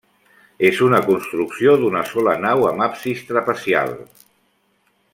És 0.69 0.79
una 0.85 1.01
construcció 1.09 1.75
d'una 1.83 2.01
sola 2.13 2.35
nau 2.47 2.67
amb 2.73 2.89
absis 2.89 3.25
trapezial. 3.31 3.95